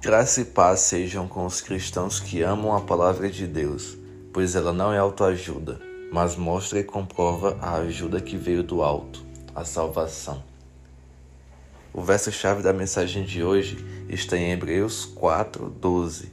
Graça 0.00 0.42
e 0.42 0.44
paz 0.44 0.78
sejam 0.80 1.26
com 1.26 1.44
os 1.44 1.60
cristãos 1.60 2.20
que 2.20 2.40
amam 2.40 2.72
a 2.72 2.80
palavra 2.80 3.28
de 3.28 3.48
Deus, 3.48 3.98
pois 4.32 4.54
ela 4.54 4.72
não 4.72 4.92
é 4.92 4.98
autoajuda, 4.98 5.80
mas 6.12 6.36
mostra 6.36 6.78
e 6.78 6.84
comprova 6.84 7.58
a 7.60 7.78
ajuda 7.78 8.20
que 8.20 8.36
veio 8.36 8.62
do 8.62 8.80
alto, 8.80 9.26
a 9.52 9.64
salvação. 9.64 10.40
O 11.92 12.00
verso-chave 12.00 12.62
da 12.62 12.72
mensagem 12.72 13.24
de 13.24 13.42
hoje 13.42 13.84
está 14.08 14.36
em 14.36 14.52
Hebreus 14.52 15.04
4, 15.04 15.68
12. 15.68 16.30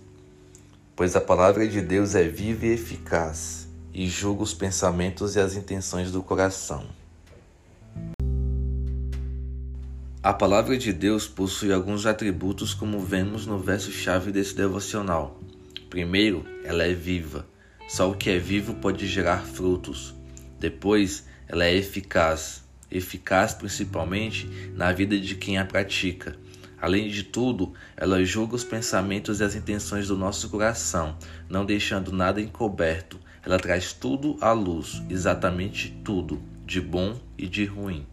Pois 0.95 1.15
a 1.15 1.21
palavra 1.21 1.67
de 1.67 1.81
Deus 1.81 2.13
é 2.13 2.21
viva 2.27 2.67
e 2.67 2.73
eficaz, 2.73 3.67
e 3.91 4.07
julga 4.07 4.43
os 4.43 4.53
pensamentos 4.53 5.35
e 5.35 5.39
as 5.39 5.55
intenções 5.55 6.11
do 6.11 6.21
coração. 6.21 6.85
A 10.25 10.33
palavra 10.33 10.75
de 10.75 10.91
Deus 10.91 11.27
possui 11.27 11.71
alguns 11.71 12.07
atributos, 12.07 12.73
como 12.73 12.99
vemos 12.99 13.45
no 13.45 13.59
verso-chave 13.59 14.31
desse 14.31 14.55
devocional. 14.55 15.39
Primeiro, 15.87 16.43
ela 16.63 16.83
é 16.83 16.95
viva. 16.95 17.45
Só 17.87 18.09
o 18.09 18.15
que 18.15 18.31
é 18.31 18.39
vivo 18.39 18.73
pode 18.73 19.05
gerar 19.05 19.45
frutos. 19.45 20.15
Depois, 20.59 21.27
ela 21.47 21.63
é 21.63 21.75
eficaz. 21.75 22.63
Eficaz 22.89 23.53
principalmente 23.53 24.49
na 24.73 24.91
vida 24.91 25.15
de 25.19 25.35
quem 25.35 25.59
a 25.59 25.65
pratica. 25.65 26.35
Além 26.81 27.07
de 27.07 27.21
tudo, 27.21 27.73
ela 27.95 28.25
julga 28.25 28.55
os 28.55 28.63
pensamentos 28.63 29.41
e 29.41 29.43
as 29.43 29.53
intenções 29.53 30.07
do 30.07 30.17
nosso 30.17 30.49
coração, 30.49 31.15
não 31.47 31.63
deixando 31.63 32.11
nada 32.11 32.41
encoberto. 32.41 33.19
Ela 33.45 33.59
traz 33.59 33.93
tudo 33.93 34.37
à 34.41 34.51
luz, 34.53 35.03
exatamente 35.07 35.95
tudo, 36.03 36.41
de 36.65 36.81
bom 36.81 37.15
e 37.37 37.45
de 37.47 37.63
ruim. 37.63 38.07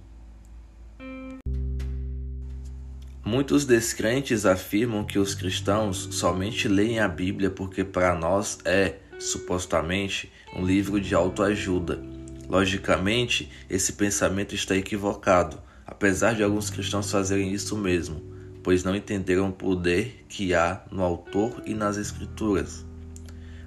Muitos 3.32 3.64
descrentes 3.64 4.45
afirmam 4.45 5.06
que 5.06 5.18
os 5.18 5.34
cristãos 5.34 6.06
somente 6.10 6.68
leem 6.68 7.00
a 7.00 7.09
Bíblia 7.09 7.48
porque 7.48 7.82
para 7.82 8.15
nós 8.15 8.59
é, 8.62 8.96
supostamente, 9.18 10.30
um 10.54 10.62
livro 10.62 11.01
de 11.01 11.15
autoajuda. 11.15 11.98
Logicamente, 12.46 13.51
esse 13.70 13.95
pensamento 13.95 14.54
está 14.54 14.76
equivocado, 14.76 15.59
apesar 15.87 16.34
de 16.34 16.42
alguns 16.42 16.68
cristãos 16.68 17.10
fazerem 17.10 17.54
isso 17.54 17.74
mesmo, 17.74 18.23
pois 18.62 18.84
não 18.84 18.95
entenderam 18.95 19.48
o 19.48 19.52
poder 19.52 20.26
que 20.29 20.52
há 20.52 20.82
no 20.90 21.02
autor 21.02 21.62
e 21.64 21.73
nas 21.73 21.96
escrituras. 21.96 22.85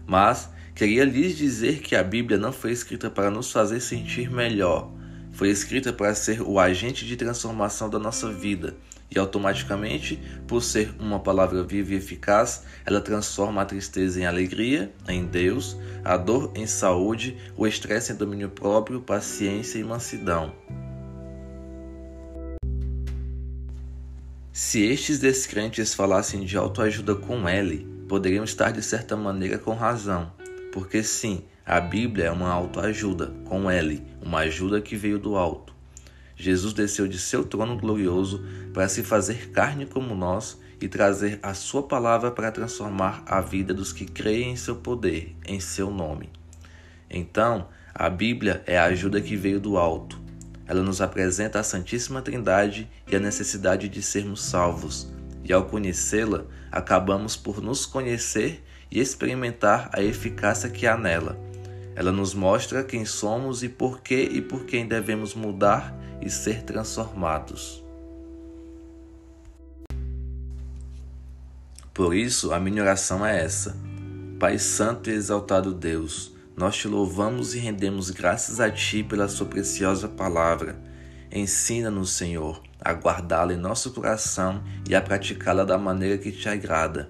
Mas 0.05 0.47
queria 0.75 1.03
lhes 1.03 1.35
dizer 1.35 1.79
que 1.79 1.95
a 1.95 2.03
Bíblia 2.03 2.37
não 2.37 2.53
foi 2.53 2.71
escrita 2.71 3.09
para 3.09 3.31
nos 3.31 3.51
fazer 3.51 3.79
sentir 3.79 4.29
melhor, 4.29 4.91
foi 5.31 5.49
escrita 5.49 5.91
para 5.91 6.13
ser 6.13 6.39
o 6.43 6.59
agente 6.59 7.03
de 7.03 7.15
transformação 7.15 7.89
da 7.89 7.97
nossa 7.97 8.31
vida 8.31 8.77
e 9.09 9.19
automaticamente, 9.19 10.19
por 10.47 10.61
ser 10.61 10.93
uma 10.99 11.19
palavra 11.19 11.63
viva 11.63 11.93
e 11.93 11.97
eficaz, 11.97 12.63
ela 12.85 12.99
transforma 12.99 13.61
a 13.61 13.65
tristeza 13.65 14.19
em 14.19 14.25
alegria, 14.25 14.91
em 15.07 15.25
Deus, 15.25 15.77
a 16.03 16.17
dor 16.17 16.51
em 16.55 16.65
saúde, 16.65 17.37
o 17.55 17.67
estresse 17.67 18.11
em 18.11 18.15
domínio 18.15 18.49
próprio, 18.49 19.01
paciência 19.01 19.77
e 19.79 19.83
mansidão. 19.83 20.53
Se 24.51 24.81
estes 24.81 25.19
descrentes 25.19 25.93
falassem 25.93 26.45
de 26.45 26.55
autoajuda 26.55 27.13
com 27.13 27.47
L, 27.47 27.85
poderiam 28.07 28.43
estar 28.43 28.71
de 28.71 28.81
certa 28.81 29.15
maneira 29.15 29.57
com 29.57 29.73
razão, 29.73 30.31
porque 30.71 31.03
sim, 31.03 31.43
a 31.65 31.81
Bíblia 31.81 32.25
é 32.25 32.31
uma 32.31 32.51
autoajuda, 32.51 33.33
com 33.43 33.69
L, 33.69 34.01
uma 34.21 34.39
ajuda 34.39 34.79
que 34.79 34.95
veio 34.95 35.19
do 35.19 35.35
alto. 35.35 35.74
Jesus 36.35 36.73
desceu 36.73 37.07
de 37.07 37.17
seu 37.17 37.45
trono 37.45 37.77
glorioso 37.77 38.43
para 38.73 38.89
se 38.89 39.03
fazer 39.03 39.49
carne 39.51 39.85
como 39.85 40.13
nós 40.13 40.59
e 40.81 40.87
trazer 40.87 41.39
a 41.41 41.53
sua 41.53 41.83
palavra 41.83 42.29
para 42.31 42.51
transformar 42.51 43.23
a 43.25 43.39
vida 43.39 43.73
dos 43.73 43.93
que 43.93 44.05
creem 44.05 44.51
em 44.51 44.55
seu 44.55 44.75
poder, 44.75 45.35
em 45.45 45.59
seu 45.59 45.89
nome. 45.89 46.29
Então, 47.09 47.69
a 47.93 48.09
Bíblia 48.09 48.61
é 48.65 48.77
a 48.77 48.85
ajuda 48.85 49.21
que 49.21 49.37
veio 49.37 49.59
do 49.59 49.77
alto. 49.77 50.19
Ela 50.67 50.81
nos 50.81 50.99
apresenta 50.99 51.59
a 51.59 51.63
Santíssima 51.63 52.21
Trindade 52.21 52.89
e 53.09 53.15
a 53.15 53.19
necessidade 53.19 53.87
de 53.87 54.01
sermos 54.01 54.43
salvos, 54.43 55.07
e 55.43 55.53
ao 55.53 55.65
conhecê-la, 55.65 56.45
acabamos 56.71 57.37
por 57.37 57.61
nos 57.61 57.85
conhecer 57.85 58.63
e 58.91 58.99
experimentar 58.99 59.89
a 59.93 60.01
eficácia 60.01 60.69
que 60.69 60.87
há 60.87 60.97
nela. 60.97 61.39
Ela 61.95 62.11
nos 62.11 62.33
mostra 62.33 62.83
quem 62.83 63.05
somos 63.05 63.63
e 63.63 63.69
por 63.69 64.01
que 64.01 64.15
e 64.15 64.41
por 64.41 64.65
quem 64.65 64.87
devemos 64.87 65.33
mudar 65.33 65.95
e 66.21 66.29
ser 66.29 66.63
transformados. 66.63 67.83
Por 71.93 72.13
isso, 72.13 72.51
a 72.51 72.59
minha 72.59 72.81
oração 72.81 73.25
é 73.25 73.41
essa. 73.41 73.77
Pai 74.37 74.59
Santo 74.59 75.09
e 75.09 75.13
exaltado 75.13 75.73
Deus, 75.73 76.35
nós 76.57 76.75
te 76.75 76.89
louvamos 76.89 77.55
e 77.55 77.59
rendemos 77.59 78.09
graças 78.09 78.59
a 78.59 78.69
Ti 78.69 79.01
pela 79.01 79.29
Sua 79.29 79.45
preciosa 79.45 80.09
palavra. 80.09 80.77
Ensina-nos, 81.31 82.11
Senhor, 82.11 82.61
a 82.81 82.91
guardá-la 82.91 83.53
em 83.53 83.57
nosso 83.57 83.91
coração 83.91 84.61
e 84.89 84.93
a 84.93 85.01
praticá-la 85.01 85.63
da 85.63 85.77
maneira 85.77 86.17
que 86.17 86.31
te 86.31 86.49
agrada. 86.49 87.09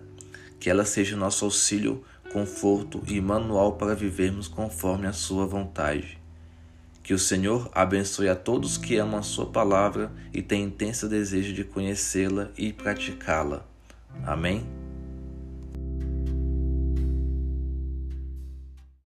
Que 0.59 0.69
ela 0.69 0.85
seja 0.85 1.17
nosso 1.17 1.45
auxílio, 1.45 2.03
conforto 2.31 3.01
e 3.07 3.19
manual 3.19 3.73
para 3.73 3.95
vivermos 3.95 4.47
conforme 4.47 5.07
a 5.07 5.13
Sua 5.13 5.47
vontade. 5.47 6.24
Que 7.05 7.13
o 7.13 7.19
Senhor 7.19 7.69
abençoe 7.71 8.27
a 8.27 8.35
todos 8.35 8.79
que 8.79 8.97
amam 8.97 9.19
a 9.19 9.21
Sua 9.21 9.45
palavra 9.45 10.11
e 10.33 10.41
têm 10.41 10.63
intenso 10.63 11.07
desejo 11.07 11.53
de 11.53 11.63
conhecê-la 11.63 12.49
e 12.57 12.73
praticá-la. 12.73 13.63
Amém? 14.25 14.65